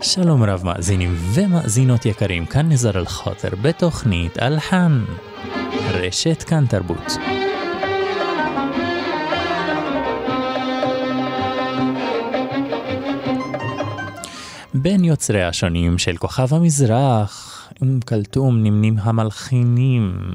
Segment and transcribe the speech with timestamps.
[0.00, 5.04] שלום רב מאזינים ומאזינות יקרים, כאן נזר אל-חוטר בתוכנית אלחן,
[5.90, 7.12] רשת כאן תרבות.
[14.74, 17.53] בין יוצרי השונים של כוכב המזרח,
[17.84, 20.30] אום כלתום נמנים המלחינים,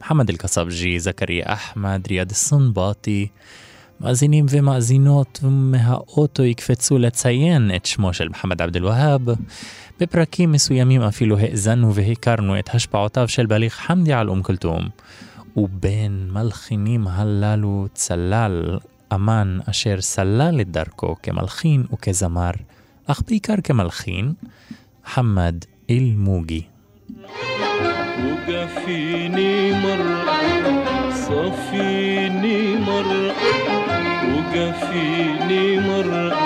[0.00, 3.28] מוחמד אל-קסבג'י, זכריה אחמד, ריאד סונבאטי,
[4.00, 9.20] מאזינים ומאזינות מהאוטו יקפצו לציין את שמו של מוחמד עבד אל-והאב.
[10.00, 14.88] בפרקים מסוימים אפילו האזנו והכרנו את השפעותיו של בליך חמדי על אום כולתום.
[15.56, 18.78] ובין מלחינים הללו צלל
[19.14, 22.50] אמן אשר סלל את דרכו כמלחין וכזמר,
[23.06, 24.32] אך בעיקר כמלחין,
[25.04, 25.54] חמד
[25.90, 26.75] אל-מוגי.
[28.24, 30.24] وقفيني مرة
[31.10, 33.32] صفيني مرة
[34.32, 36.36] وقفيني مرة.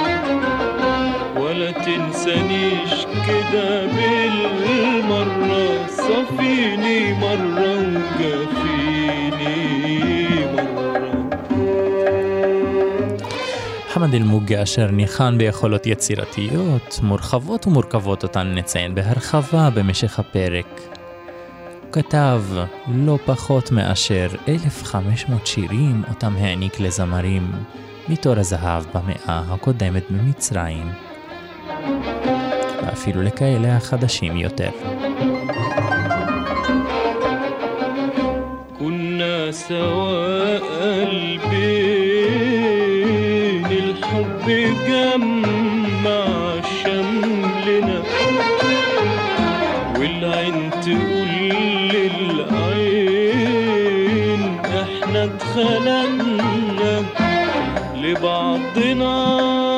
[1.36, 10.29] ولا تنسانيش كده بالمرة صفيني مرة وقفيني.
[13.99, 20.81] חמד אלמוגי אשר ניחן ביכולות יצירתיות, מורחבות ומורכבות אותן נציין בהרחבה במשך הפרק.
[21.81, 22.41] הוא כתב
[22.87, 27.51] לא פחות מאשר 1,500 שירים אותם העניק לזמרים
[28.09, 30.91] מתור הזהב במאה הקודמת במצרים,
[32.83, 34.69] ואפילו לכאלה החדשים יותר.
[38.79, 40.61] كنا سواء
[44.50, 46.26] الحب جمع
[46.84, 48.02] شملنا.
[49.98, 51.28] والعين تقول
[51.94, 53.22] للعين
[54.64, 57.04] إحنا اتخلقنا
[57.96, 59.69] لبعضنا.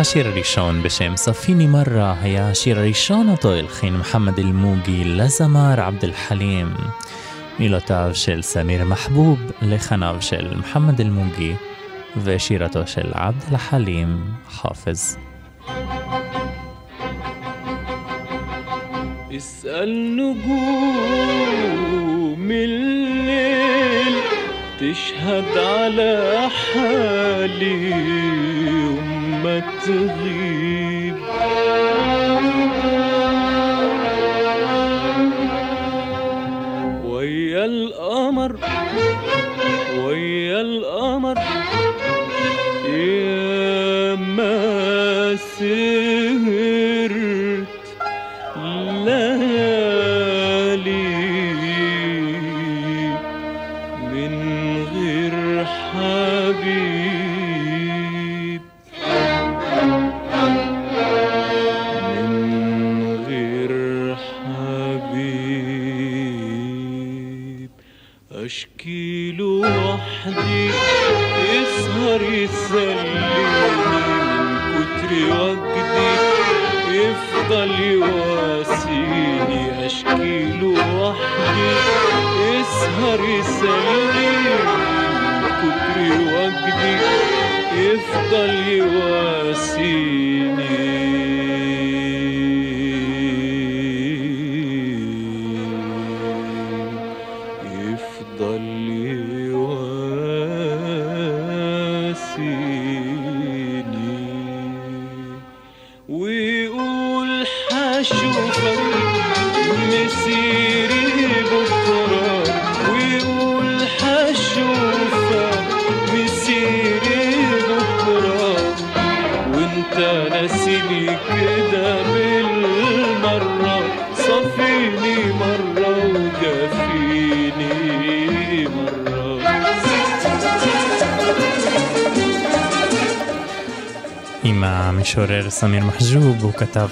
[0.00, 6.74] השיר הראשון בשם ספיני מרה היה השיר הראשון אותו הלחין מוחמד אל-מוגי לזמר עבד אל-חלים.
[7.58, 11.54] מילותיו של סמיר מחבוב, לחניו של מוחמד אל-מוגי
[12.16, 15.18] ושירתו של עבד אל-חלים חופז.
[19.36, 21.46] اسأل نجوم
[22.50, 24.16] الليل
[24.80, 28.39] تشهد على حالي يوم ما
[29.85, 31.15] تغيب
[37.05, 38.55] ويا القمر
[40.05, 41.37] ويا القمر.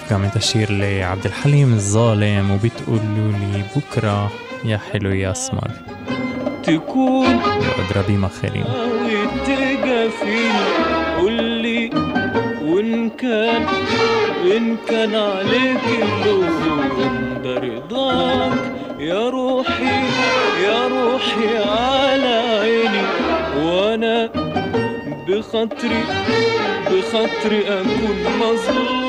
[0.10, 3.00] هيك عم تشير لعبد الحليم الظالم وبتقول
[3.54, 4.32] لي بكرة
[4.66, 5.72] يا حلو يا اسمر
[6.64, 7.40] تكون
[7.80, 8.64] اضربي مخالين
[9.06, 10.66] وتجافيني
[11.20, 11.90] قول لي
[12.62, 13.66] وإن كان
[14.58, 18.74] إن كان عليك اللوم برضاك.
[19.00, 20.04] يا روحي
[20.64, 23.06] يا روحي على عيني.
[23.66, 24.30] وأنا
[25.28, 26.04] بخاطري
[26.92, 29.09] بخاطري أكون مظلوم.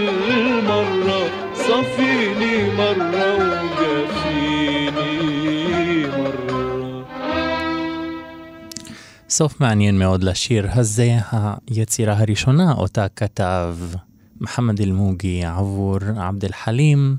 [9.31, 13.77] סוף מעניין מאוד לשיר הזה, היצירה הראשונה אותה כתב
[14.41, 17.15] מוחמד אל-מוגי עבור עבד אל-חלים,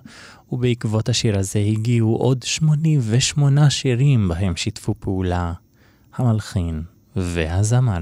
[0.53, 5.53] ובעקבות השיר הזה הגיעו עוד 88 שירים בהם שיתפו פעולה
[6.15, 6.83] המלחין
[7.17, 7.99] והזמר.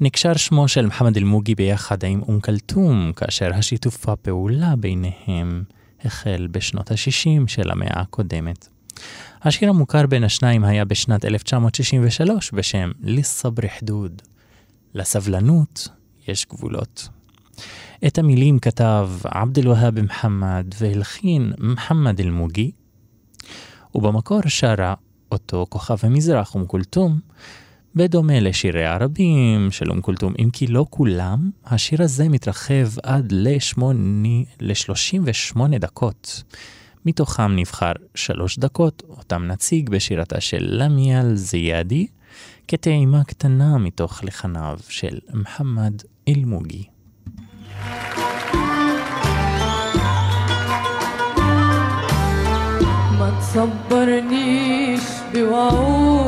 [0.00, 5.64] נקשר שמו של מוחמד אל-מוגי ביחד עם אום כלתום, כאשר השיתוף הפעולה ביניהם
[6.04, 8.68] החל בשנות ה-60 של המאה הקודמת.
[9.42, 14.22] השיר המוכר בין השניים היה בשנת 1963 בשם "ליסבר חדוד".
[14.94, 15.88] לסבלנות
[16.28, 17.08] יש גבולות.
[18.06, 22.70] את המילים כתב עבד אל-והאב מוחמד והלחין מוחמד אל-מוגי,
[23.94, 24.94] ובמקור שרה
[25.32, 27.20] אותו כוכב המזרח אום כולתום,
[27.94, 35.78] בדומה לשירי הרבים של אום כולתום, אם כי לא כולם, השיר הזה מתרחב עד ל-38
[35.78, 36.42] דקות.
[37.05, 42.07] מתוכם נבחר שלוש דקות, אותם נציג בשירתה של למיאל זיאדי,
[42.67, 46.83] כטעימה קטנה מתוך לחניו של מוחמד אל-מוגי.
[53.19, 56.18] ما تصبرنيش بوعود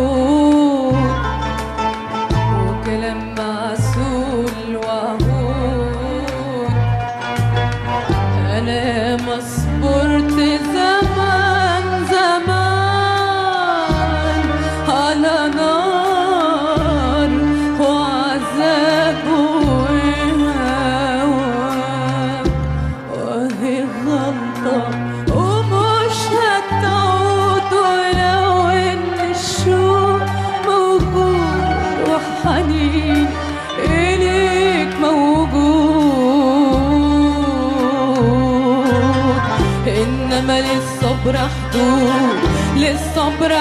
[43.41, 43.51] للصبر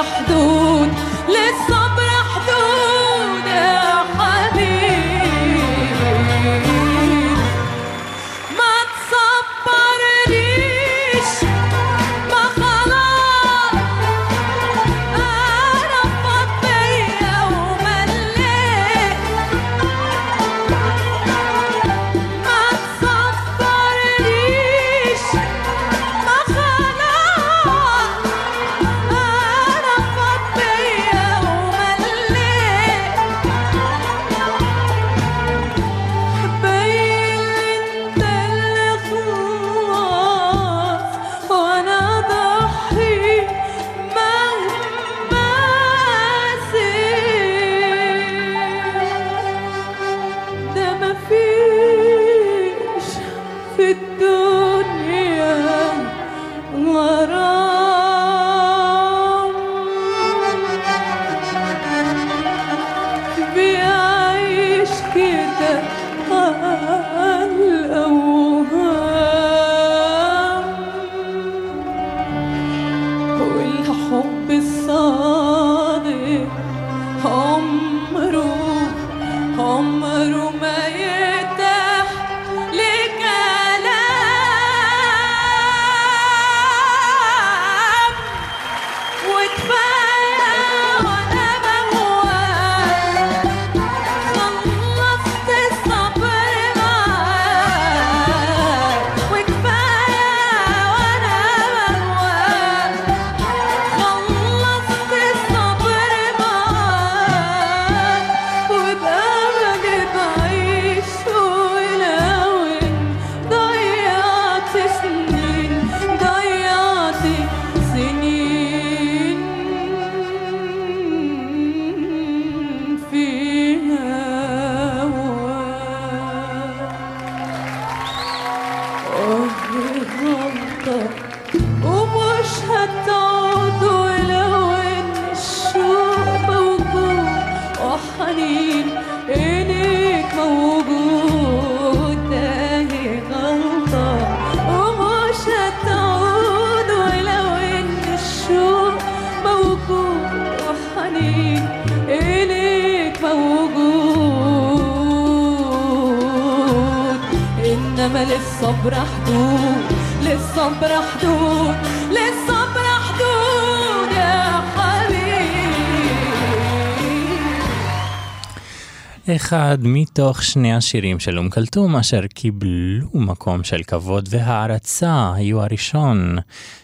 [169.51, 176.38] אחד מתוך שני השירים של אום כלתום אשר קיבלו מקום של כבוד והערצה היו הראשון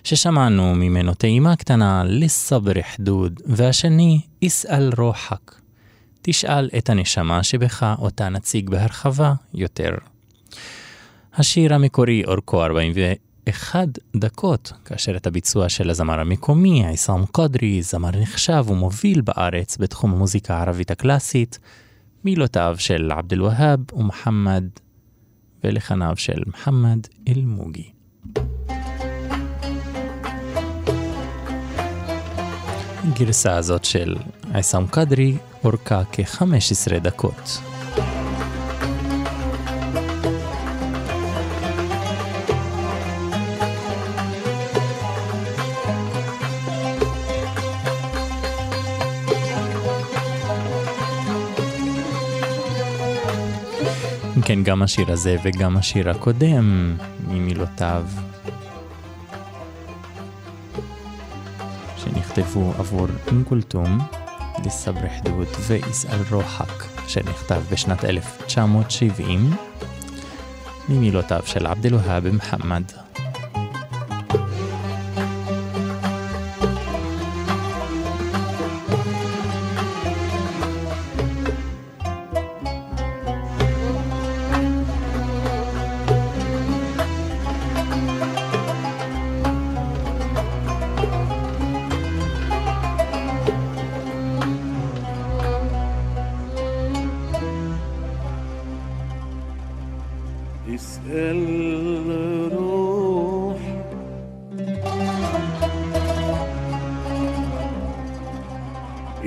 [0.03, 5.55] ששמענו ממנו טעימה קטנה לסבר חדוד והשני איסאל רוחק.
[6.21, 9.91] תשאל את הנשמה שבך אותה נציג בהרחבה יותר.
[11.33, 18.65] השיר המקורי אורכו 41 דקות, כאשר את הביצוע של הזמר המקומי, עיסאם קדרי, זמר נחשב
[18.67, 21.59] ומוביל בארץ בתחום המוזיקה הערבית הקלאסית,
[22.23, 24.63] מילותיו של עבד אל-והאב ומוחמד
[25.63, 27.91] ולחניו של מוחמד אל-מוגי.
[33.03, 34.15] הגרסה הזאת של
[34.53, 37.61] עיסאם קדרי אורכה כ-15 דקות.
[54.47, 58.05] כן, גם השיר הזה וגם השיר הקודם, ממילותיו
[61.97, 63.99] שנכתבו עבור אום כולתום,
[64.65, 69.51] לסבר חדוד ויסאל רוחק, שנכתב בשנת 1970,
[70.89, 72.83] ממילותיו של עבד אל-והאב מוחמד.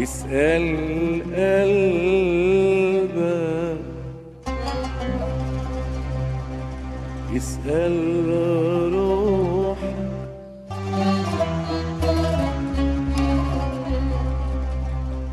[0.02, 0.64] اسأل
[1.37, 3.21] قلبك
[7.37, 7.97] اسأل
[8.92, 9.78] روح.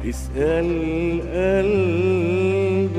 [0.09, 0.69] اسأل
[1.33, 2.97] قلبك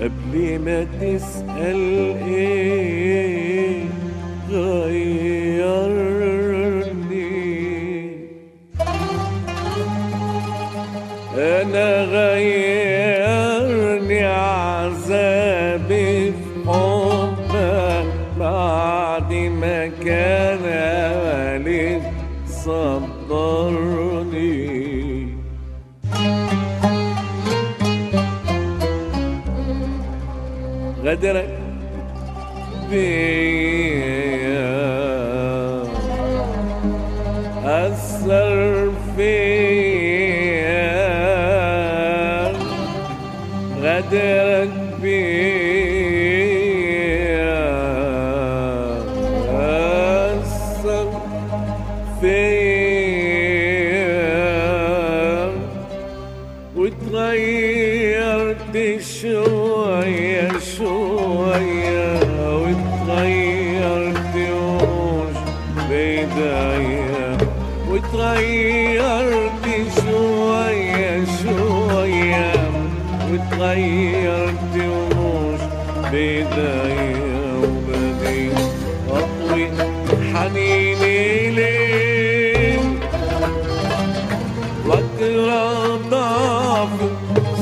[0.00, 1.80] قبل ما تسأل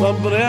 [0.02, 0.44] صبري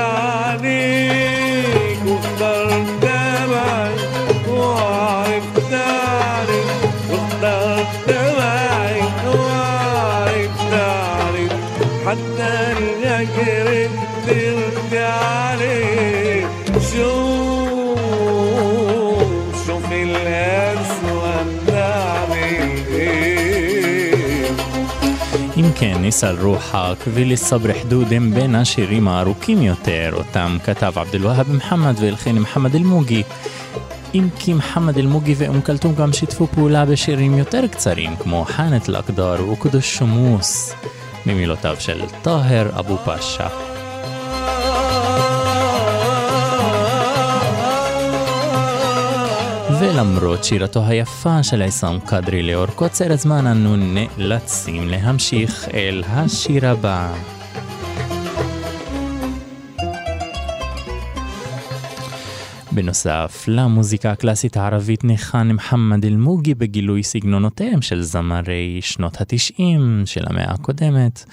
[26.14, 31.94] כן, ניסל רוחק ולסבר חדוד הם בין השירים הארוכים יותר, אותם כתב עבד אל-והאב מוחמד
[32.00, 33.24] והלחין מוחמד אל-מוגי.
[34.14, 39.50] אם כי מוחמד אל-מוגי ואום כלתום גם שיתפו פעולה בשירים יותר קצרים, כמו חאנת אל-אקדר
[39.52, 40.74] וקדוש שמוס,
[41.26, 43.73] ממילותיו של טאהר אבו פאשה.
[50.04, 57.14] ולמרות שירתו היפה של עיסאם קדרי לאור קוצר הזמן, אנו נאלצים להמשיך אל השיר הבא.
[62.72, 70.52] בנוסף למוזיקה הקלאסית הערבית ניחן מוחמד אל-מוגי בגילוי סגנונותיהם של זמרי שנות התשעים של המאה
[70.52, 71.26] הקודמת.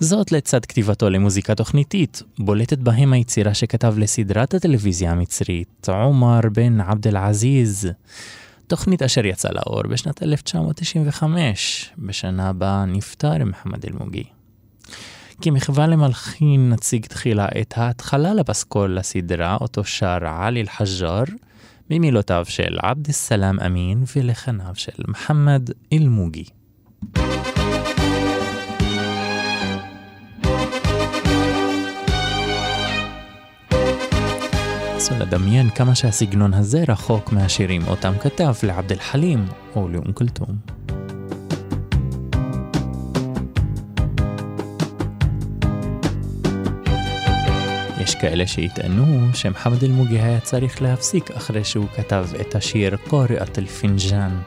[0.00, 7.06] זאת לצד כתיבתו למוזיקה תוכניתית, בולטת בהם היצירה שכתב לסדרת הטלוויזיה המצרית עומר בן עבד
[7.08, 7.88] אל-עזיז.
[8.66, 14.24] תוכנית אשר יצאה לאור בשנת 1995, בשנה בה נפטר מוחמד אל-מוגי.
[15.40, 21.24] כמחווה למלחין נציג תחילה את ההתחלה לפסקול לסדרה, אותו שר עלי אל-חג'אר,
[21.90, 26.44] במילותיו של עבד א-סלאם אמין ולחניו של מוחמד אל-מוגי.
[35.12, 39.46] נסו לדמיין כמה שהסגנון הזה רחוק מהשירים אותם כתב לעבד אל-חלים
[39.76, 40.56] או לאום כולתום.
[48.00, 54.38] יש כאלה שיטענו שמחמד אל-מוגי היה צריך להפסיק אחרי שהוא כתב את השיר קוריאת אל-פינג'אן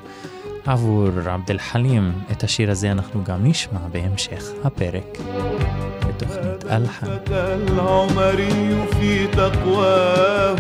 [0.65, 2.12] עבור עבד אל-חלים.
[2.32, 5.17] את השיר הזה אנחנו גם נשמע בהמשך הפרק.
[6.12, 7.08] بتغنية ألحن.
[7.30, 10.56] العمري في تقواه.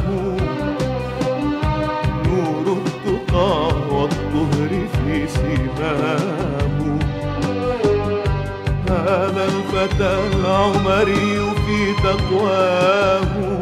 [2.25, 6.99] نور التقى والطهر في سماه.
[8.89, 13.61] هذا الفتى العمري في تقواه.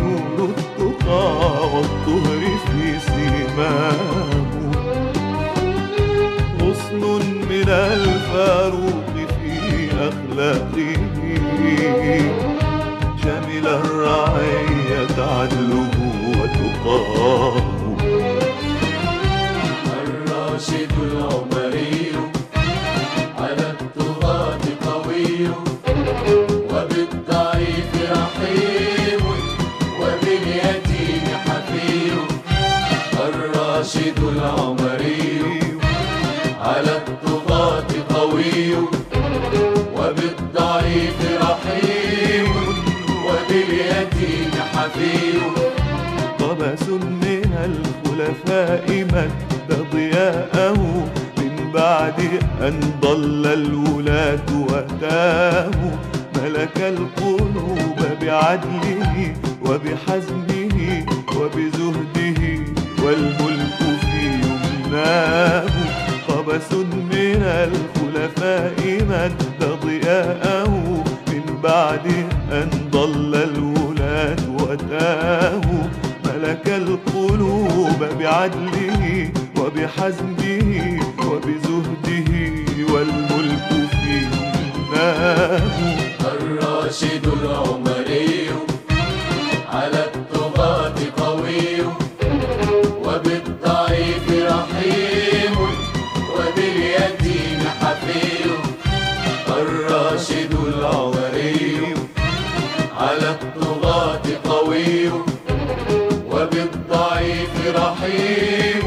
[0.00, 1.26] نور التقى
[1.74, 4.48] والطهر في سماه.
[6.60, 7.02] غصن
[7.50, 9.17] من الفاروق
[9.98, 10.96] في أخلاقه
[13.22, 15.90] شمل الرعية عدله
[16.38, 17.77] وتقاه
[44.88, 45.38] حفي
[46.38, 50.78] طبس من الخلفاء مد ضياءه
[51.38, 52.20] من بعد
[52.60, 55.70] أن ضل الولاة وتاه
[56.42, 59.34] ملك القلوب بعدله
[59.66, 62.40] وبحزمه وبزهده
[63.04, 65.66] والملك في يمناه.
[66.28, 66.72] قبس
[67.12, 69.42] من الخلفاء مد
[69.84, 70.70] ضياءه
[71.28, 72.06] من بعد
[72.52, 73.87] أن ضل الولاة
[74.68, 75.60] وتاه
[76.24, 82.30] ملك القلوب بعدله وبحزمه وبزهده
[82.92, 85.62] والملك في يمناه
[86.20, 87.97] الراشد العمري
[108.07, 108.85] رحيم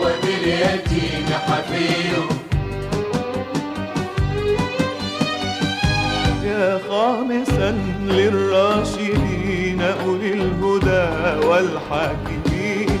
[0.00, 1.92] وباليتيم حفي
[6.46, 7.70] يا خامسا
[8.00, 12.98] للراشدين أولي الهدى والحاكمين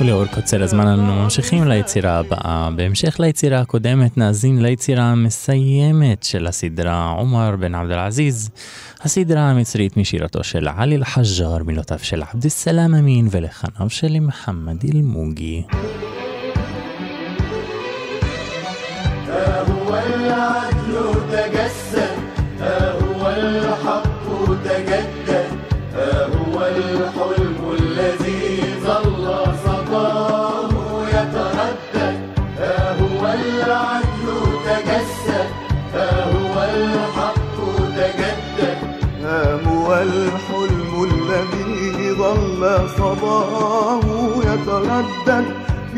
[0.00, 2.70] ולאור קוצר הזמן אנו ממשיכים ליצירה הבאה.
[2.76, 8.50] בהמשך ליצירה הקודמת נאזין ליצירה המסיימת של הסדרה עומר בן עבד אל-עזיז,
[9.01, 15.63] הסדרה המצרית משירתו של עלי אל-חג'אר, מילותיו של עבד א-סלאם אמין ולחניו של מוחמד אל-מוגי.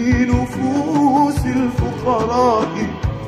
[0.07, 2.67] في نفوس الفقراء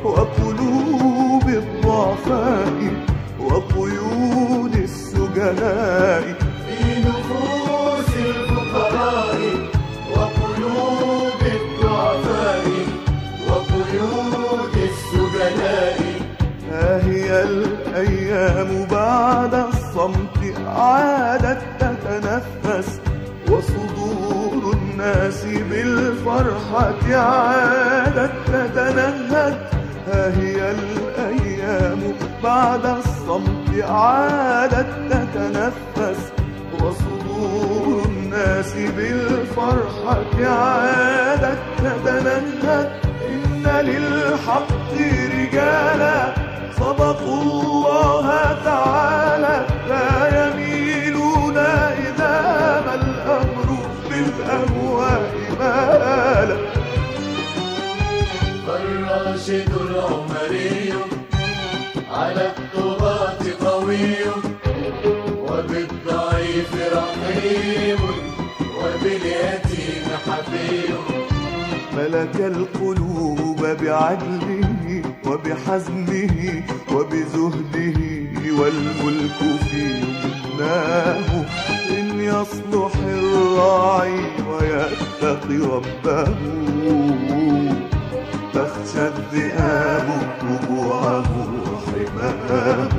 [0.03, 2.93] وقلوب الضعفاء
[3.39, 6.21] وقيود السجناء
[6.67, 9.39] في نفوس الفقراء
[10.11, 12.65] وقلوب الضعفاء
[13.49, 15.99] وقيود السجناء
[16.71, 22.99] ها هي الأيام بعد الصمت؟ عادت تتنفس
[23.51, 24.28] وصدور
[24.99, 29.57] الناس بالفرحة عادت تتنهد.
[30.07, 36.31] ها هي الأيام بعد الصمت عادت تتنفس.
[36.73, 42.89] وصدور الناس بالفرحة عادت تتنهد.
[43.29, 44.93] إن للحق
[45.39, 46.33] رجالا
[46.79, 48.27] صدقوا الله
[48.65, 49.18] تعالى.
[55.79, 56.57] مالا
[58.67, 60.93] فالراشد العمري
[62.11, 64.15] على الطغاة قوي
[65.49, 67.99] وبالضعيف رحيم
[68.79, 70.93] وباليتيم حفي
[71.97, 76.63] ملك القلوب بعدله وبحزمه
[76.93, 77.99] وبزهده
[78.59, 79.39] والملك
[79.69, 81.45] في يمناه
[82.29, 86.27] يصلح الراعي ويتقي ربه.
[88.53, 90.07] تخشى الذئاب
[90.49, 91.29] ربوعه
[91.65, 92.89] وحماه.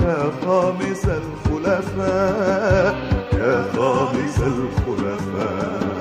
[0.00, 2.94] يا خامس الخلفاء
[3.32, 5.95] يا خامس الخلفاء.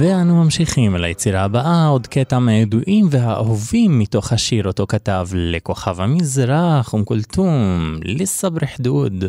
[0.00, 6.92] ואנו ממשיכים אל היצירה הבאה, עוד קטע מהידועים והאהובים מתוך השיר אותו כתב לכוכב המזרח,
[6.92, 9.24] אום כולתום, לסבר חדוד.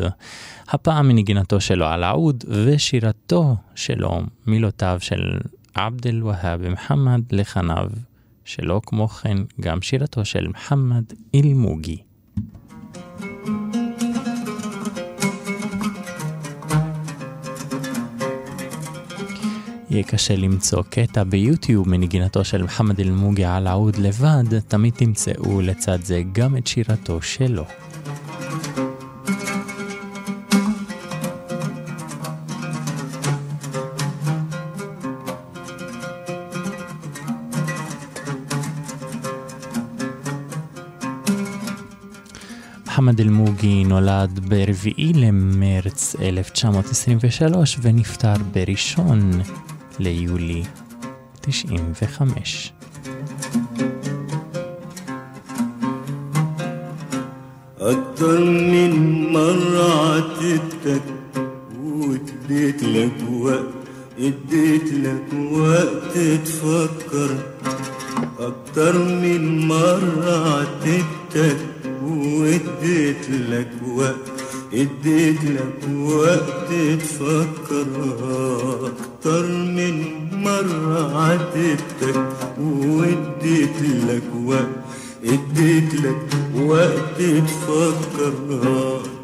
[0.68, 5.38] הפעם מנגינתו שלו על העוד ושירתו שלו, מילותיו של
[5.74, 7.90] עבד אל-והאב מוחמד לחניו,
[8.44, 11.04] שלו כמו כן גם שירתו של מוחמד
[11.34, 12.02] אל-מוגי.
[19.92, 25.98] יהיה קשה למצוא קטע ביוטיוב מנגינתו של מוחמד אל-מוגי על העוד לבד, תמיד תמצאו לצד
[26.02, 27.64] זה גם את שירתו שלו.
[42.86, 49.42] מוחמד אל-מוגי נולד ב-4 למרץ 1923 ונפטר בראשון
[50.01, 50.63] ליולי
[51.43, 52.43] 95.
[57.79, 58.93] أكتر من
[59.33, 61.01] مرة عاتبتك
[61.83, 63.73] واديت لك وقت
[64.19, 67.29] اديت لك وقت تفكر
[68.39, 71.57] أكتر من مرة عاتبتك
[72.03, 74.31] واديت لك وقت
[74.73, 77.87] اديت لك وقت تفكر
[79.22, 82.26] أكتر من مرة عاتبتك
[82.60, 84.68] وإديت لك وقت
[85.24, 88.32] إديت لك وقت تفكر.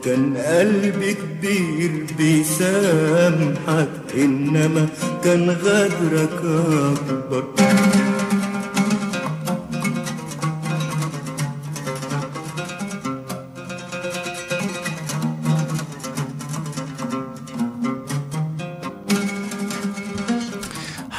[0.04, 4.88] كان قلبي كبير بيسامحك إنما
[5.24, 6.40] كان غدرك
[6.92, 7.44] أكبر.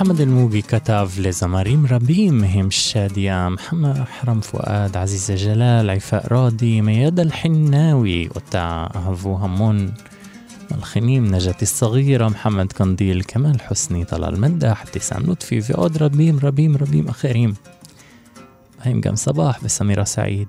[0.09, 7.23] محمد الموبي كتب لزماريم ربيم مهم شادية محمد حرم فؤاد عزيزة جلال عفاء رادي ميادة
[7.23, 9.93] الحناوي وتع أهفو همون
[10.71, 16.77] الخنيم نجاة الصغيرة محمد قنديل كمال حسني طلال مداح ابتسام لطفي في عود ربيم ربيم
[16.77, 17.53] ربيم أخيريم
[18.81, 20.47] هيم قام صباح بسميرة سعيد.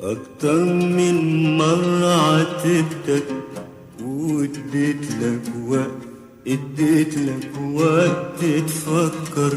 [0.00, 3.47] أكتر من مرة عتبتك
[4.38, 6.02] واديت لك وقت
[6.46, 9.52] اديت لك وقت تفكر.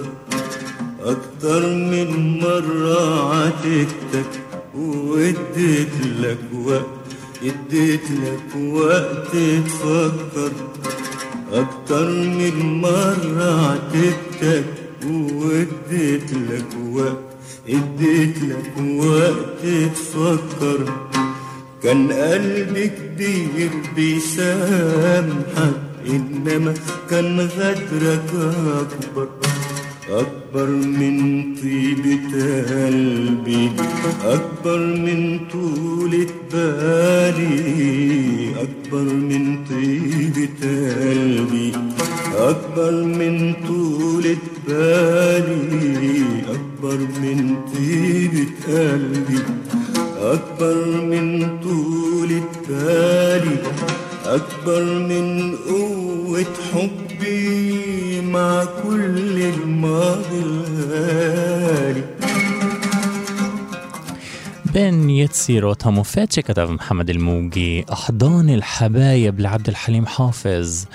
[0.99, 4.31] أكتر من مرة عاتبتك
[4.75, 7.05] واديت لك وقت
[7.43, 9.31] اديت لك وقت
[9.65, 10.51] تفكر.
[11.51, 14.65] أكتر من مرة عاتبتك
[15.07, 17.29] واديت لك وقت
[17.69, 19.63] اديت لك وقت
[19.95, 21.10] تفكر.
[21.83, 26.73] كان قلبي كبير بيسامحك إنما
[27.09, 28.29] كان غدرك
[28.81, 29.27] أكبر.
[30.09, 32.33] أكبر من طيبة
[32.69, 33.71] قلبي
[34.25, 40.49] أكبر من طولة بالي أكبر من طيبة
[41.01, 41.71] قلبي
[42.37, 49.39] أكبر من طولة بالي أكبر من طيبة قلبي.
[50.20, 50.76] أكبر
[51.10, 53.58] من طولة بالي
[54.24, 62.02] أكبر من قوة حبي مع كل الماضي الغالي
[64.72, 70.86] בין יצירות המופת שכתב מחמד אל-מוגי, אחדון אל-חבאייב לעבד אל-חלים חאפז.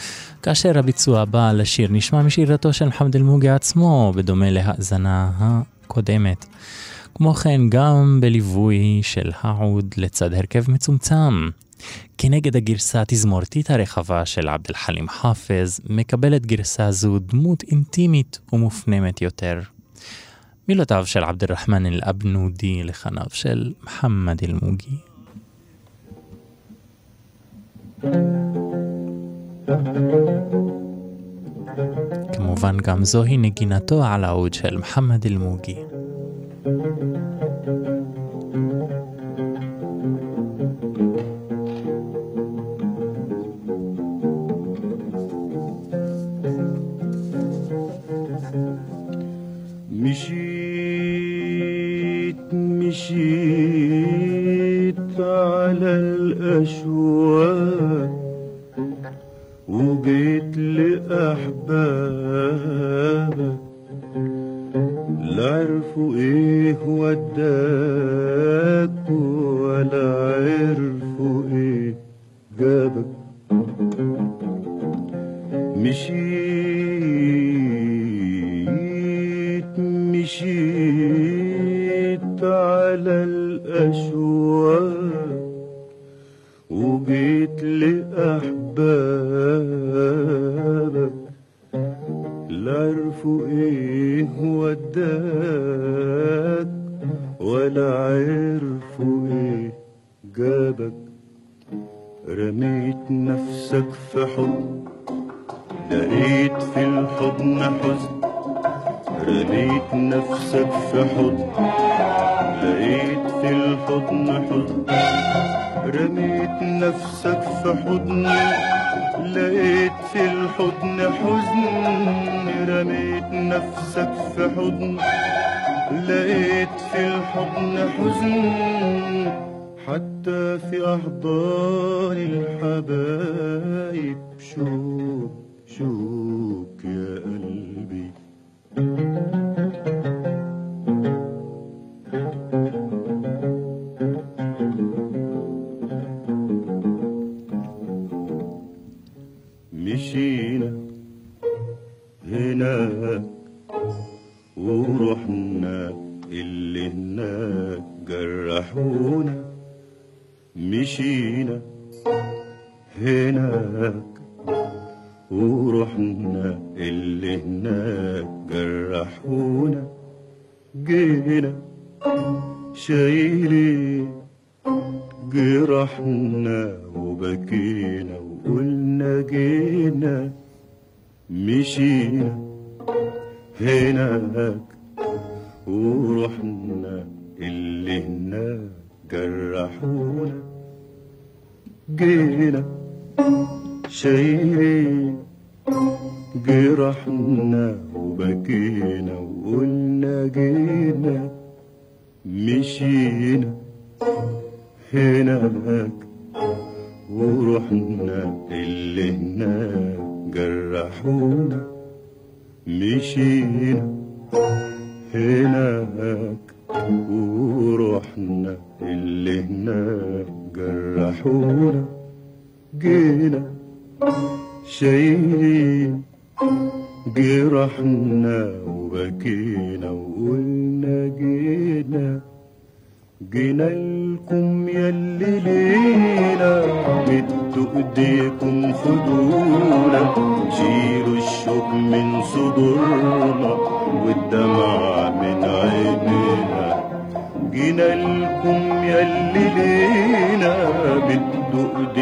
[0.44, 6.46] כאשר הביצוע הבא לשיר נשמע משירתו של מחמד אלמוגי עצמו, בדומה להאזנה הקודמת.
[7.17, 11.49] כמו כן, גם בליווי של העוד לצד הרכב מצומצם.
[12.19, 19.61] כנגד הגרסה התזמורתית הרחבה של עבד אל-חלים חאפז, מקבלת גרסה זו דמות אינטימית ומופנמת יותר.
[20.69, 24.97] מילותיו של עבד אל-רחמן אל-אבנודי לחניו של מחמד אל-מוגי.
[32.33, 35.77] כמובן גם זוהי נגינתו על העוד של מחמד אל-מוגי.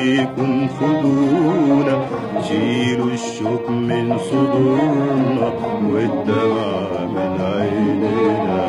[0.05, 1.97] ايديكم خدونا
[2.49, 5.53] شيلوا الشوك من صدورنا
[5.93, 8.61] والدمع من عينينا.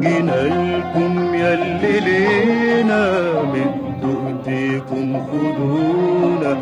[0.00, 3.02] جينا لكم ياللي لينا
[3.42, 6.56] مدوا ايديكم خدونا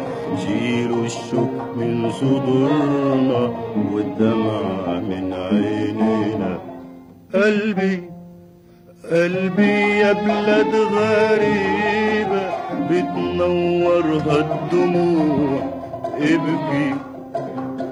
[0.47, 3.53] شيلوا الشوك من صدورنا
[3.93, 6.59] والدمع من عينينا.
[7.35, 8.03] قلبي
[9.13, 11.92] قلبي يا بلاد غريبة
[12.93, 15.61] بتنورها الدموع.
[16.17, 16.95] ابكي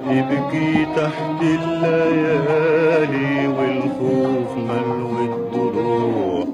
[0.08, 6.44] ابكي تحت الليالي والخوف ملو الضلوع.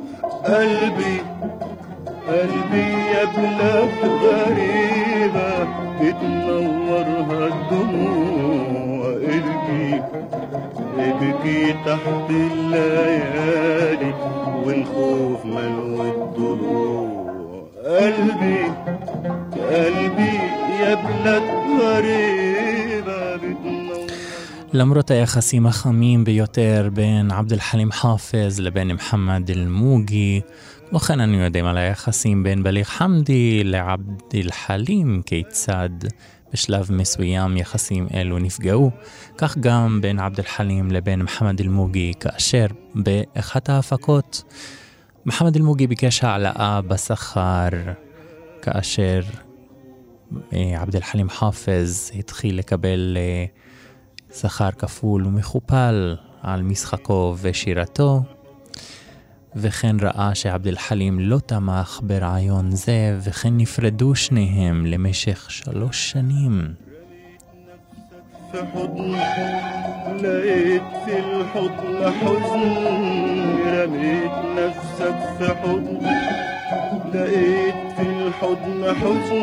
[0.44, 1.18] قلبي
[2.28, 5.50] قلبي يا بلاد غريبة
[6.00, 9.06] بتنورها الدموع.
[9.36, 10.02] ابكي
[10.98, 14.12] ابكي تحت الليالي
[14.66, 17.15] والخوف ملو الضلوع.
[17.85, 18.63] قلبي
[19.53, 20.35] قلبي
[20.79, 21.43] يا بلاد
[21.81, 24.07] غريبة بتنور
[24.73, 30.41] למרות היחסים החמים ביותר בין עבד אל-חלים חאפז לבין מוחמד אל-מוגי,
[30.89, 35.89] כמו כן אנו יודעים על היחסים בין בליג חמדי לעבד אל-חלים, כיצד
[36.53, 38.91] בשלב מסוים יחסים אלו נפגעו,
[39.37, 44.43] כך גם בין עבד אל-חלים לבין מוחמד אל-מוגי, כאשר באחת ההפקות
[45.26, 47.68] מוחמד אל-מוגי ביקש העלאה בשכר,
[48.62, 49.20] כאשר
[50.52, 53.44] אה, עבד אל-חלים חאפז התחיל לקבל אה,
[54.34, 58.22] שכר כפול ומכופל על משחקו ושירתו,
[59.56, 66.74] וכן ראה שעבד אל-חלים לא תמך ברעיון זה, וכן נפרדו שניהם למשך שלוש שנים.
[68.55, 69.11] في حضن
[70.15, 72.63] لقيت في الحضن حزن
[73.65, 76.07] رميت نفسك في حضن
[77.13, 79.41] لقيت في الحضن حزن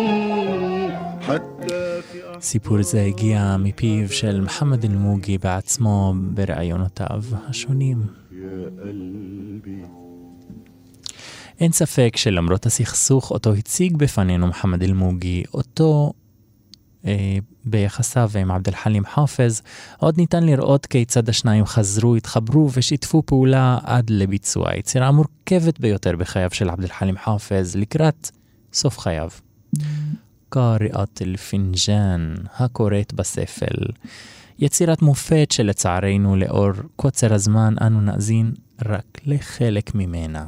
[1.21, 8.07] حتى في סיפור זה הגיע מפיו של מוחמד אל-מוגי בעצמו בראיונותיו השונים.
[8.33, 9.83] يا قلبي
[11.61, 16.22] אין ספק שלמרות הסכסוך אותו הציג בפנינו מוחמד אל-מוגי, אותו אה,
[17.66, 19.62] ביחסיו עם עבד אל-חלים חאפז,
[19.98, 26.50] עוד ניתן לראות כיצד השניים חזרו, התחברו ושיתפו פעולה עד לביצוע היצירה המורכבת ביותר בחייו
[26.52, 28.32] של עבד אל-חלים חאפז לקראת
[28.74, 29.30] סוף חייו.
[30.50, 33.86] קאריאת אל-פינג'אן, הקוראת בספל.
[34.60, 38.54] יצירת מופת שלצערנו לאור קוצר הזמן אנו נאזין
[38.86, 40.46] רק לחלק ממנה.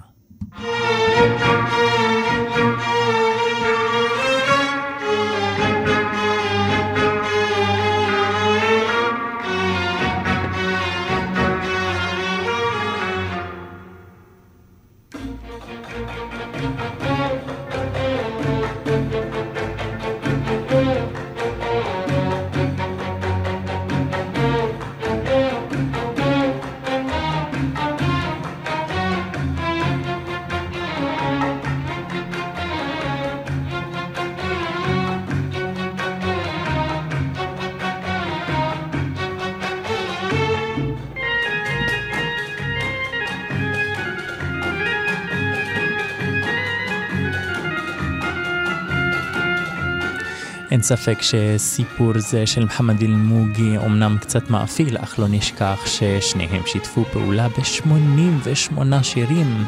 [50.75, 57.03] אין ספק שסיפור זה של מוחמד אל-מוגי אומנם קצת מאפיל, אך לא נשכח ששניהם שיתפו
[57.05, 59.65] פעולה ב-88 שירים,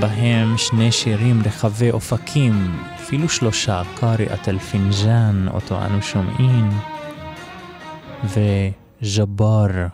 [0.00, 6.70] בהם שני שירים רחבי אופקים, אפילו שלושה, קאריאת אל-פינג'אן, אותו אנו שומעים,
[8.24, 9.86] וג'בר.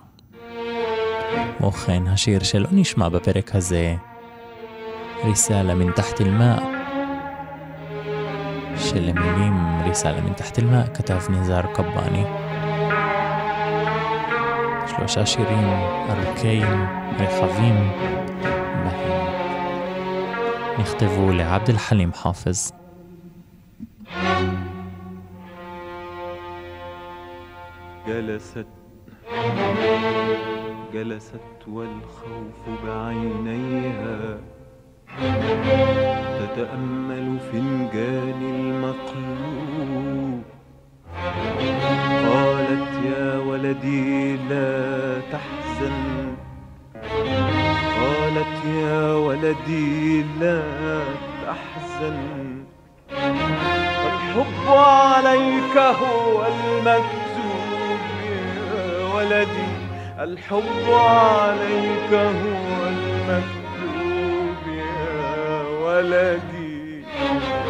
[1.59, 3.95] כמו כן, השיר שלא נשמע בפרק הזה,
[5.25, 6.21] ריסאלה מן תחת
[8.76, 8.78] אל-מאא.
[8.78, 12.24] שלמילים ריסאלה מן תחת אל-מאא כתב ניזאר קבאני.
[14.88, 15.68] שלושה שירים
[16.10, 16.68] ארוכים,
[17.20, 17.76] רחבים,
[18.84, 19.22] בהם
[20.80, 22.72] נכתבו לעבד אל-חלים חאפז.
[28.08, 28.68] جلست
[30.94, 34.38] جلست والخوف بعينيها
[36.39, 40.43] تتأمل فنجان المقلوب.
[42.33, 46.37] قالت يا ولدي لا تحزن.
[48.01, 50.63] قالت يا ولدي لا
[51.47, 52.65] تحزن.
[54.07, 59.73] الحب عليك هو المكتوب يا ولدي.
[60.21, 63.56] الحب عليك هو المكتوب
[65.96, 67.04] ولدي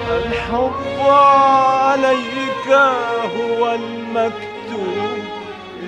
[0.09, 2.67] الحب عليك
[3.38, 5.24] هو المكتوب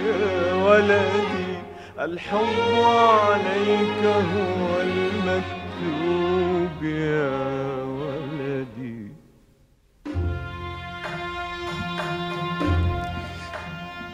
[0.06, 1.54] يا ولدي
[2.00, 9.08] الحب عليك هو المكتوب يا ولدي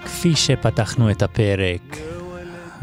[0.05, 1.97] כפי שפתחנו את הפרק,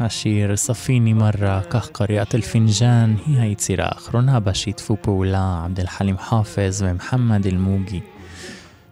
[0.01, 6.81] השיר ספיני מרה, כך קריאת אל-פינג'אן, היא היצירה האחרונה בה שיתפו פעולה עבד אל-חלים חאפז
[6.81, 7.99] ומוחמד אל-מוגי.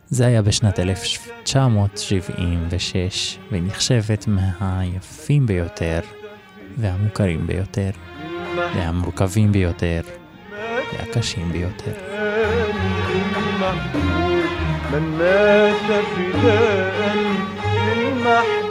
[0.10, 6.00] זה היה בשנת 1976, והיא נחשבת מהיפים ביותר,
[6.78, 7.90] והמוכרים ביותר,
[8.76, 10.02] והמורכבים ביותר,
[10.94, 11.92] והקשים ביותר.
[13.56, 14.44] المحبوب
[14.94, 17.16] من مات فداء
[17.88, 18.69] للمحبوب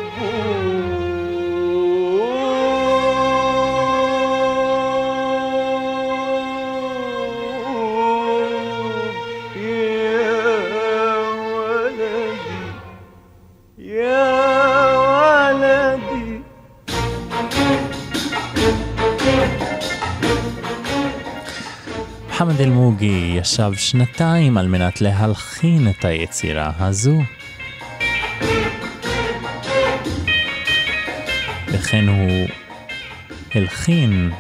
[23.02, 27.22] אלמוגי ישב שנתיים על מנת להלחין את היצירה הזו.
[31.68, 32.48] וכן הוא
[33.56, 34.32] הלחין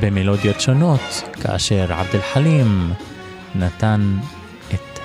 [0.00, 2.92] במלודיות שונות, כאשר עבד אל חלים
[3.54, 4.18] נתן
[4.74, 4.98] את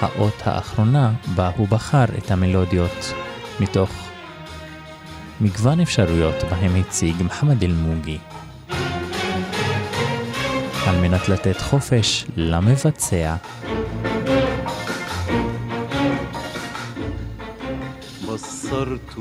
[0.00, 3.12] האות האחרונה בה הוא בחר את המלודיות
[3.60, 3.90] מתוך
[5.40, 8.18] מגוון אפשרויות בהם הציג מוחמד אל-מוגי.
[10.87, 13.35] על מנת לתת חופש למבצע.
[18.27, 19.17] بصرت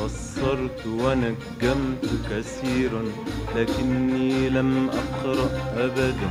[0.00, 3.02] بصرت ونجمت كثيرا
[3.56, 6.30] لكني لم أقرأ أبدا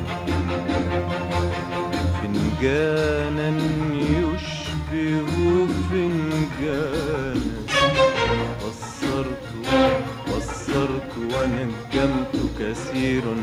[2.22, 3.50] فنجانا
[3.94, 6.87] يشبه فنجانا
[12.61, 13.37] كثيرا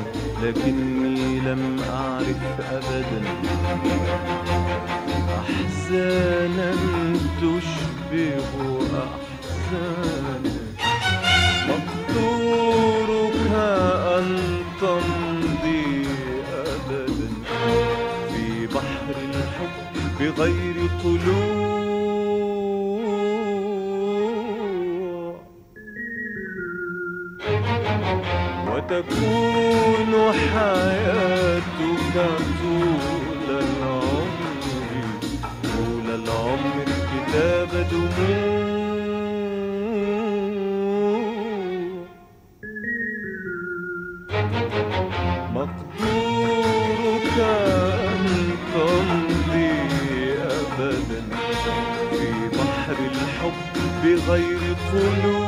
[0.43, 2.41] لكني لم أعرف
[2.72, 3.22] أبدا.
[5.39, 6.72] أحزانا
[7.41, 10.55] تشبه أحزانا.
[11.70, 13.51] مقدورك
[14.18, 14.28] أن
[14.82, 16.07] تمضي
[16.53, 17.30] أبدا.
[18.32, 19.76] في بحر الحب
[20.20, 21.55] بغير طلوع
[28.86, 30.14] وتكون
[30.54, 32.16] حياتك
[32.62, 34.62] طول العمر.
[35.64, 38.76] طول العمر كتاب دموع.
[45.54, 48.24] مقدورك أن
[48.74, 49.72] تمضي
[50.42, 51.22] أبدا.
[52.12, 52.28] في
[52.58, 53.74] بحر الحب
[54.04, 55.45] بغير طلوع.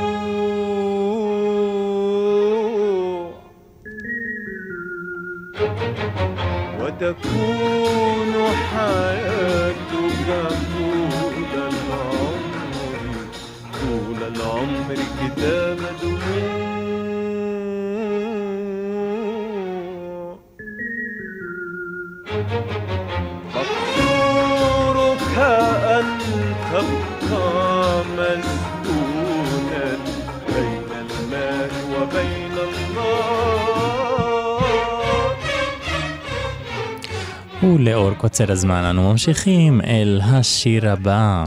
[38.37, 41.45] קוצר הזמן אנו ממשיכים אל השיר הבא.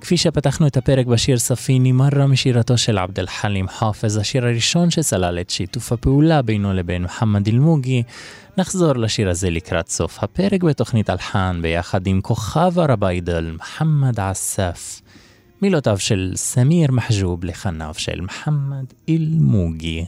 [0.00, 4.90] כפי שפתחנו את הפרק בשיר ספיני מרה משירתו של עבד אל חלים חאפז, השיר הראשון
[4.90, 8.02] שסלל את שיתוף הפעולה בינו לבין מוחמד אל-מוגי,
[8.58, 15.02] נחזור לשיר הזה לקראת סוף הפרק בתוכנית אלחן ביחד עם כוכב הרביידל מוחמד עסף.
[15.62, 20.04] מילותיו של סמיר מחג'וב לחניו של מוחמד אל-מוגי.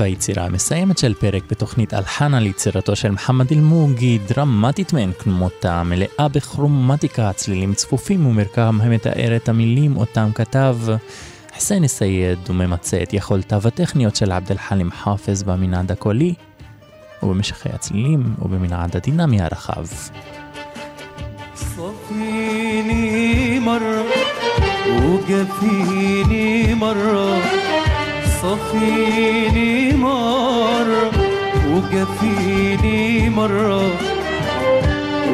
[0.00, 6.28] והיצירה המסיימת של פרק בתוכנית אלחן על יצירתו של מוחמד אל-מוגי, דרמטית מאין כמותה, מלאה
[6.32, 10.76] בכרומטיקה, צלילים צפופים ומרקם המתאר את המילים אותם כתב
[11.56, 16.34] חסיין א-סייד וממצה את יכולותיו הטכניות של עבד אל-חלים חאפז במנעד הקולי
[17.22, 19.86] ובמשכי הצלילים ובמנעד הדינמי הרחב.
[21.56, 23.60] صفيني
[26.74, 27.59] مرة
[28.41, 31.11] صفيني مرة
[31.71, 33.91] وجفيني مرة.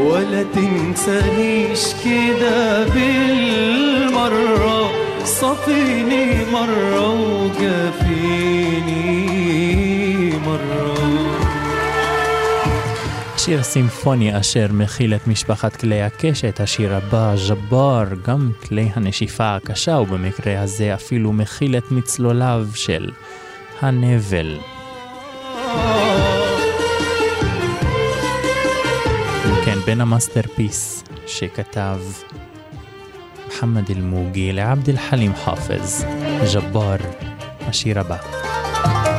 [0.02, 4.92] ولا تنسانيش كده بالمرة.
[5.26, 9.08] صفيني مرة وجفيني
[10.48, 11.47] مرة.
[13.48, 19.98] שיר סימפוני אשר מכיל את משפחת כלי הקשת, השיר הבא, ג'בר, גם כלי הנשיפה הקשה,
[20.00, 23.12] ובמקרה הזה אפילו מכיל את מצלוליו של
[23.82, 24.60] הנבל.
[29.66, 32.00] כן, בין המאסטרפיס שכתב
[33.46, 36.06] מוחמד אל-מוגי לעבד אל-חלים חאפז,
[36.54, 36.96] ג'בר,
[37.68, 39.17] השיר הבא.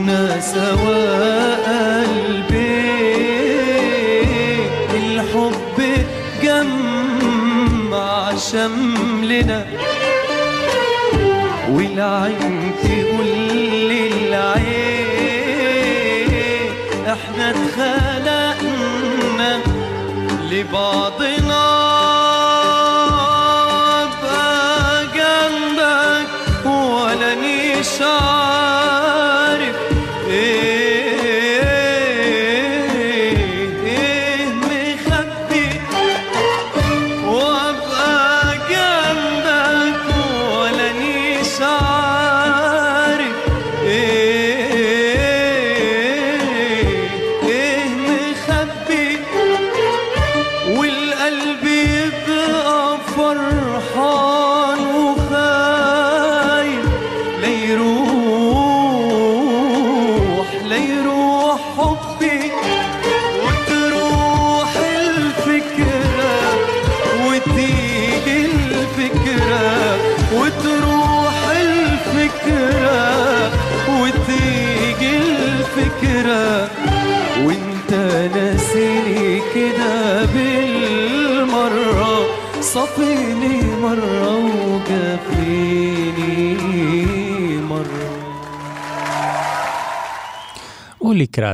[0.00, 1.60] كنا سوا
[2.00, 2.80] قلبي
[4.96, 5.78] الحب
[6.42, 9.60] جمع شملنا.
[11.70, 13.26] والعين تقول
[13.90, 15.10] للعين
[17.06, 19.52] إحنا اتخلقنا
[20.50, 21.49] لبعضنا.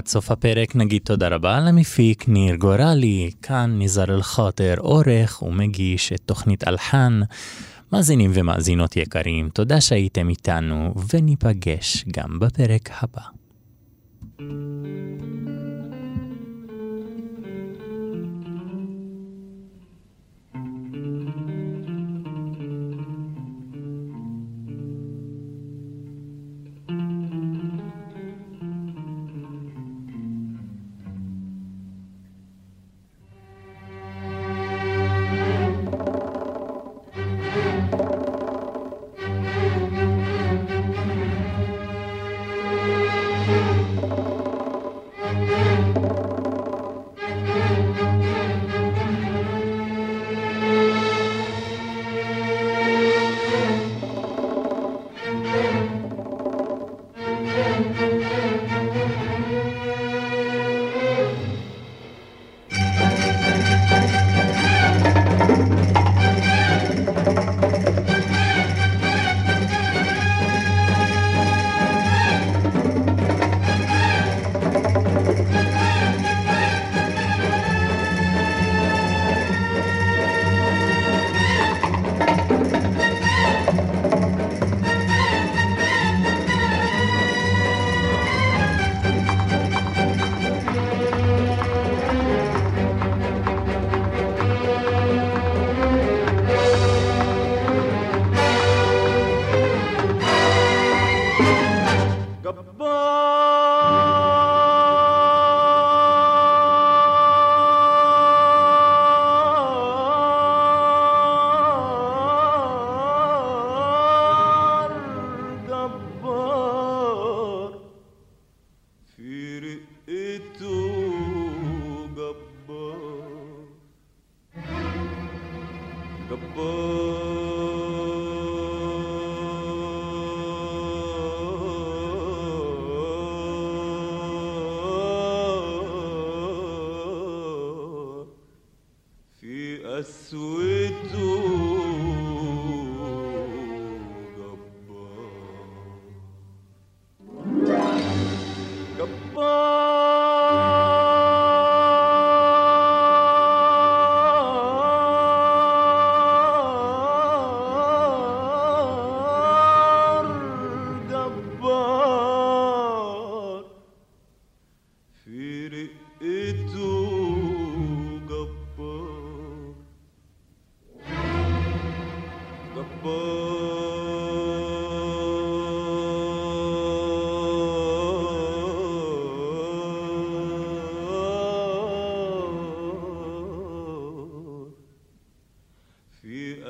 [0.07, 6.21] עד סוף הפרק נגיד תודה רבה למפיק ניר גורלי, כאן נזר אל-חוטר, עורך ומגיש את
[6.27, 7.21] תוכנית אלחן.
[7.93, 13.36] מאזינים ומאזינות יקרים, תודה שהייתם איתנו, וניפגש גם בפרק הבא.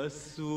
[0.07, 0.56] Rasul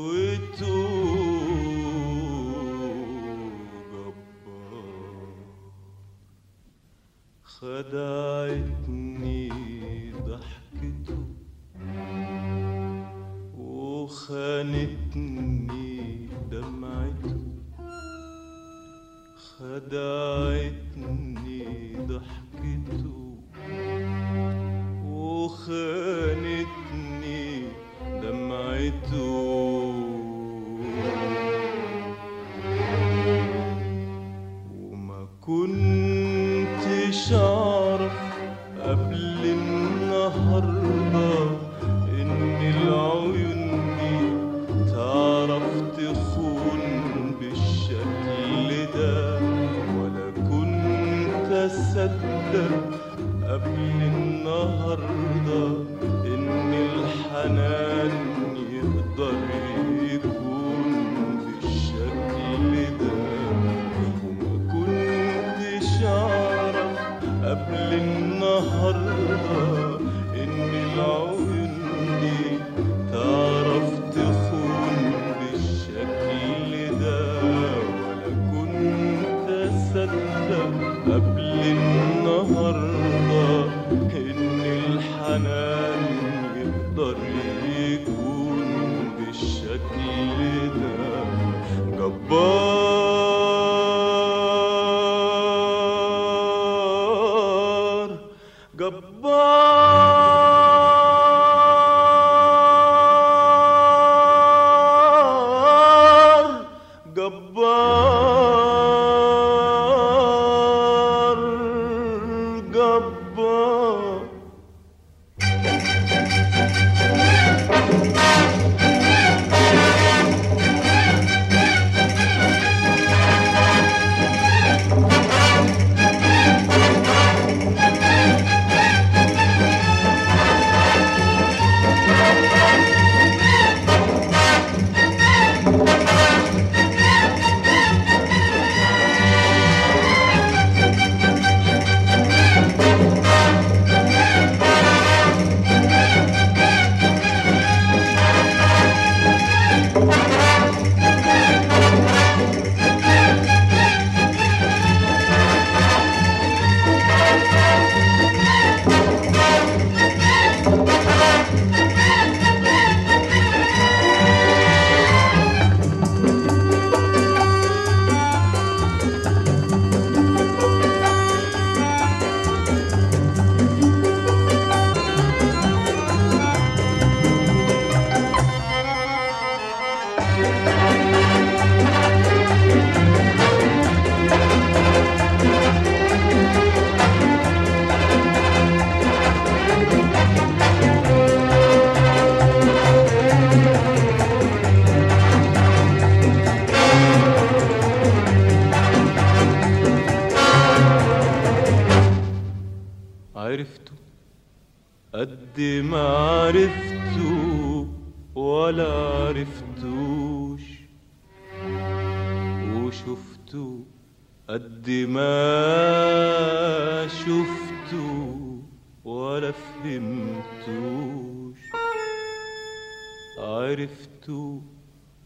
[223.38, 224.62] عرفته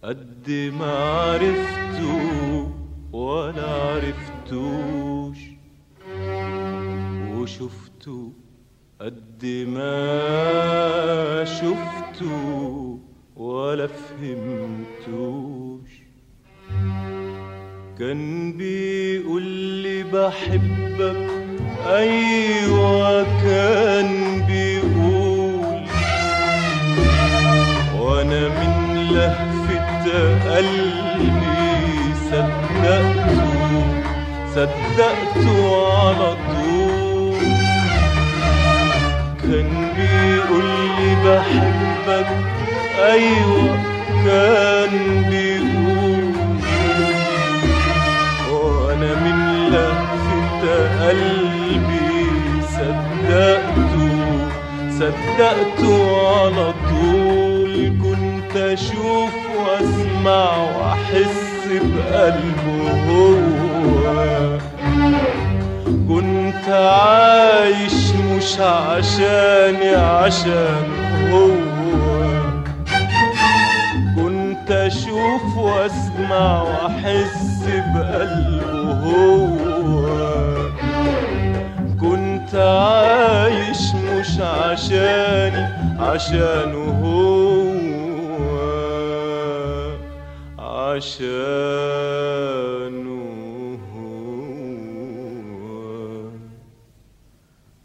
[0.04, 2.70] قد ما عرفته
[3.12, 5.38] ولا عرفتوش.
[7.36, 8.32] وشفته
[9.00, 12.98] قد ما شفته
[13.36, 15.64] ولا فهمتوش.
[17.98, 19.42] كان بيقول
[19.82, 21.30] لي بحبك
[21.86, 24.33] أيوه كان
[30.54, 33.54] قلبي صدقته
[34.54, 35.48] صدقته
[35.98, 37.44] على طول.
[39.42, 40.64] كان بيقول
[40.98, 42.28] لي بحبك
[43.12, 43.78] أيوه
[44.24, 44.94] كان
[45.30, 46.34] بيقول.
[48.52, 49.38] وأنا من
[49.72, 50.62] لهفة
[51.08, 52.14] قلبي
[52.76, 54.16] صدقته
[54.98, 55.94] صدقته
[56.26, 57.72] على طول.
[58.02, 59.33] كنت أشوف
[60.24, 64.58] واسمع وأحس بقلبه هو
[66.08, 70.86] كنت عايش مش عشاني عشان
[71.32, 71.50] هو.
[74.16, 77.64] كنت أشوف وأسمع وأحس
[77.94, 80.06] بقلبه هو
[82.00, 85.66] كنت عايش مش عشاني
[86.00, 87.00] عشانه.
[87.04, 87.63] هو
[91.94, 92.54] عشانه
[93.94, 94.38] هو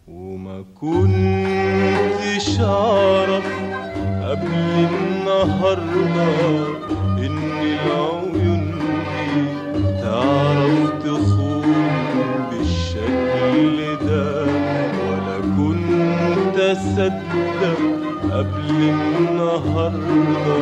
[0.08, 3.48] وما كنتش اعرف
[4.24, 4.54] قبل
[4.90, 6.30] النهارده
[7.18, 8.72] ان العيون
[9.10, 9.42] دي
[10.02, 11.86] تعرف تخون
[12.52, 14.30] بالشكل ده.
[15.10, 17.78] ولا كنت أصدق
[18.32, 20.58] قبل النهارده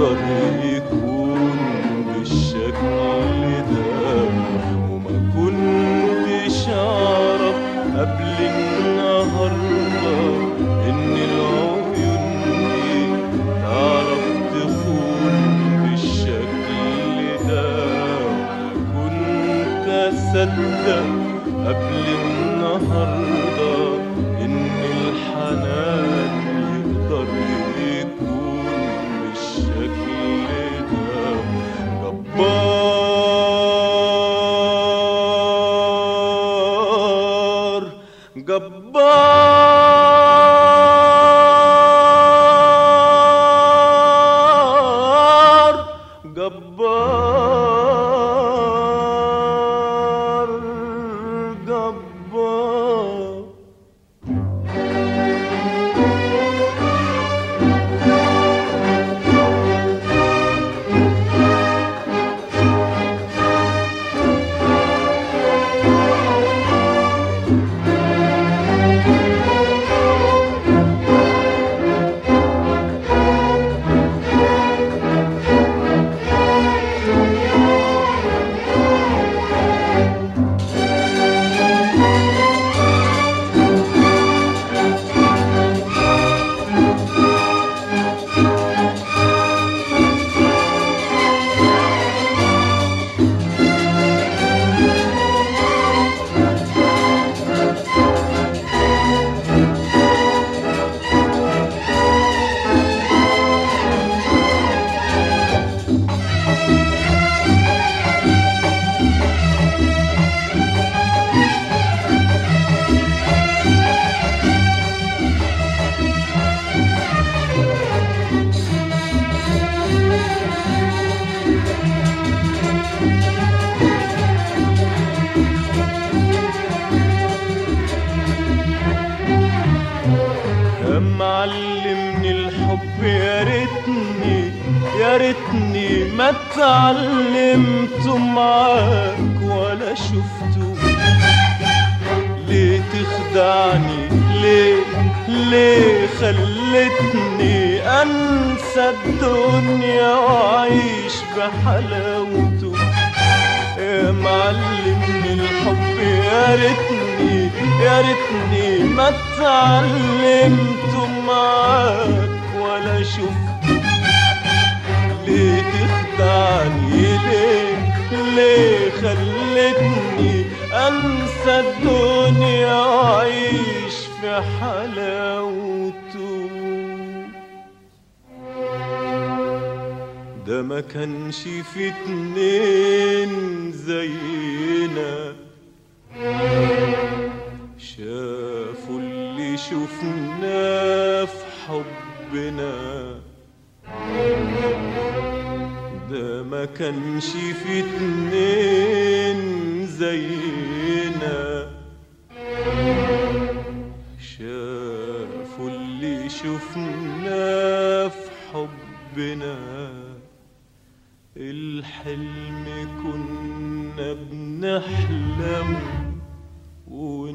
[0.00, 0.77] yolları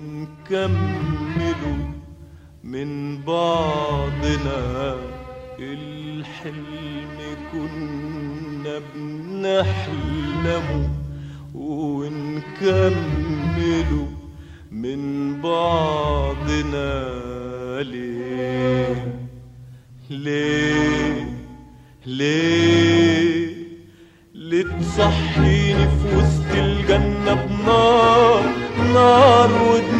[0.03, 1.77] نكمله
[2.63, 4.95] من بعضنا
[5.59, 7.17] الحلم
[7.51, 10.89] كنا بنحلمه
[11.55, 12.91] ونكمل
[14.71, 15.01] من
[15.41, 17.13] بعضنا
[17.83, 19.13] ليه؟
[20.09, 21.27] ليه؟
[22.05, 23.53] ليه؟
[24.35, 28.43] لتصحيني في وسط الجنة بنار
[28.93, 29.92] نار ودنار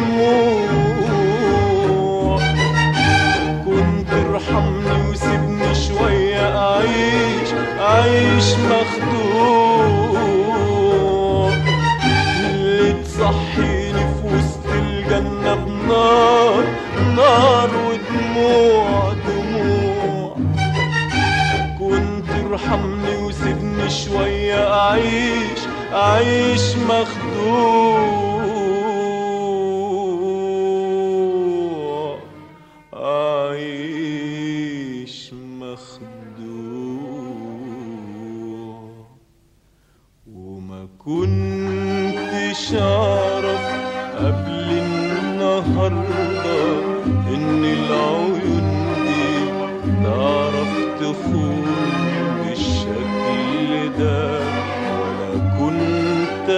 [24.94, 25.60] عيش
[25.92, 28.13] عيش مخدوم.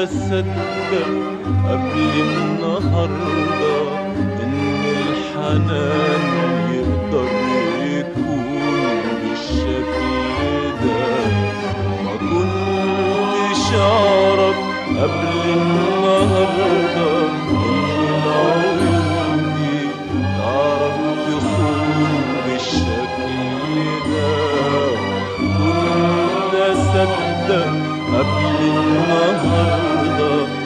[0.04, 1.08] تصدق
[1.68, 3.78] قبل النهارده
[4.42, 6.24] إن الحنان
[6.74, 7.28] يقدر
[7.82, 10.04] يكون بالشكل
[10.84, 11.06] ده
[12.04, 14.56] ما كنتش أعرف
[14.98, 17.08] قبل النهارده
[17.48, 19.54] إن العيون
[21.26, 23.34] تكون بالشكل
[24.12, 24.36] ده
[25.38, 26.56] كنت
[28.12, 28.26] Hep
[28.60, 28.76] bin
[29.44, 30.65] baharda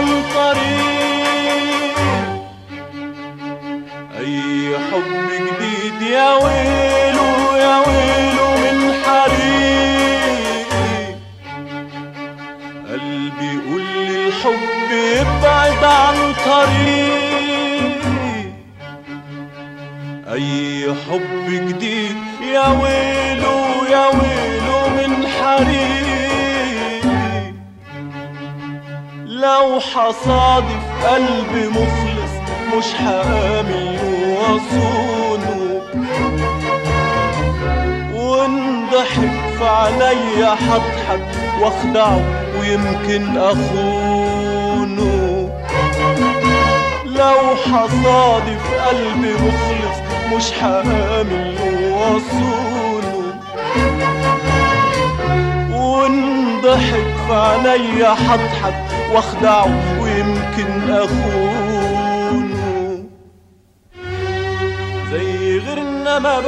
[0.00, 0.79] cantarei.
[29.90, 32.32] لو حصادف قلبي مخلص
[32.76, 33.98] مش حامل
[34.40, 35.80] وصونه
[38.14, 41.20] وانضحك في عينيا هضحك
[41.60, 42.20] واخدعه
[42.60, 45.00] ويمكن أخونه.
[47.06, 49.98] لو حصادف قلبي مخلص
[50.36, 51.54] مش حامل
[51.92, 53.34] وصونه
[55.72, 58.89] وانضحك في عينيا هضحك
[59.40, 62.50] واخدعه ويمكن أخونه.
[65.10, 66.40] زي غيرنا ما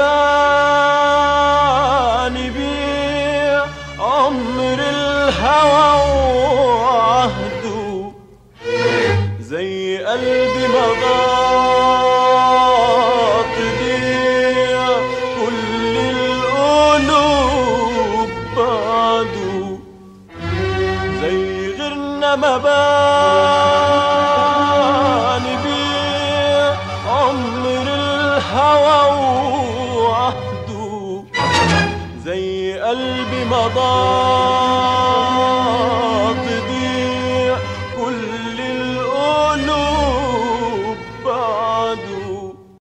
[2.32, 3.64] باني بيه
[3.98, 6.21] عمر الهوى